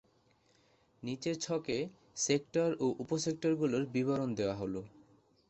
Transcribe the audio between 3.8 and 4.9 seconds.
বিবরণ দেয়া হলো।